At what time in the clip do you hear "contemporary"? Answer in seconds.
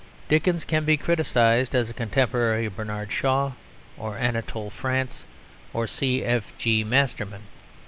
1.93-2.65